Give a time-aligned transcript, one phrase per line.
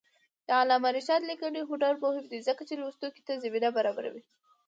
[0.47, 4.23] د علامه رشاد لیکنی هنر مهم دی ځکه چې لوستونکي ته زمینه برابروي.